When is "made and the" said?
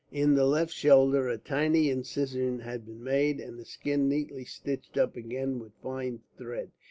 3.03-3.65